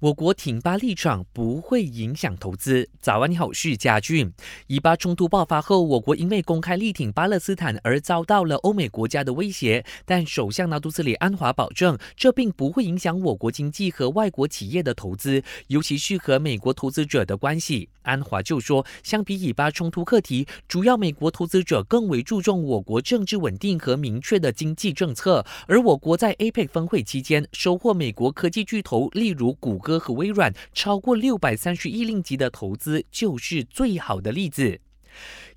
[0.00, 2.88] 我国挺巴立场不会影响投资。
[3.00, 4.32] 早安，你好，我是嘉俊。
[4.68, 9.84] 以巴冲突爆发后，我国因为公开力挺巴勒斯坦而遭到了欧美国家的威胁。
[10.04, 17.88] 但首相纳杜斯里安华保证，这并不会影响我国经济和外国企业的投资，尤其是和美国投资者的关系。
[18.02, 25.44] 安华就说，相比以巴冲突课题，主要美国投资者更为注重我国政治稳定和明确的经济政策。
[25.66, 29.87] 而我国在 APEC 峰会期间收获美国科技巨头，例如谷歌。
[29.88, 34.78] 歌和微软超过六百三十亿令吉的投资就是最好的例子。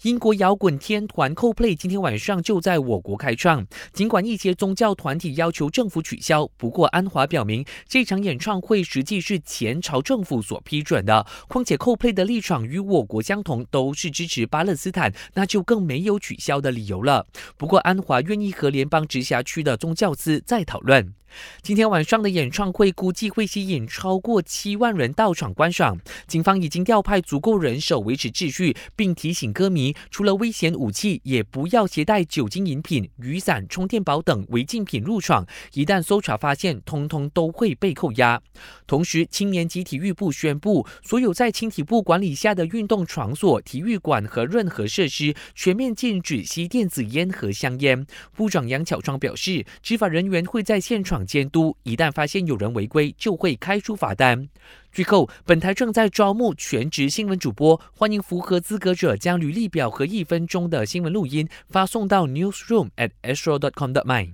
[0.04, 3.68] 英国摇滚天团 Coldplay 今天晚上就在我国开唱。
[3.92, 11.28] 尽管一些宗教团体要求政府取消，不过安华表明这场演唱会实际是前朝政府所批准的。
[11.50, 17.28] 况且 Coldplay 的立场与我国相同，都是支持巴勒斯坦，那就更没有取消的理由了。
[17.58, 21.14] 不过安华愿意和联邦直辖区的宗教司再讨论。
[21.62, 26.00] 今天晚上的演唱会估计会吸引超过七万人到场观赏。
[26.28, 35.48] 警方已经调派足够人手维持秩序，并提醒歌迷，除了危险武器，也不要携带酒精饮品、雨伞、充电宝等违禁品入场。
[35.74, 38.42] 一旦搜查发现，通通都会被扣押。
[38.86, 48.06] 同时，青年及体育部宣布，所有在青体部管理下的运动场所、体育馆和任何设施，全面禁止吸电子烟和香烟。
[48.36, 51.21] 部长杨巧双表示，执法人员会在现场。
[51.26, 54.48] 监督，一旦发现有人违规，就会开出罚单。
[54.92, 64.34] 最后，本台正在招募全职新闻主播，欢迎符合资格者将履历表和一分钟的新闻录音发送到 newsroom at astro.com.my。